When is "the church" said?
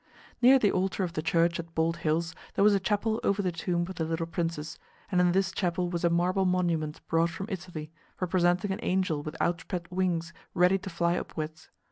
1.13-1.59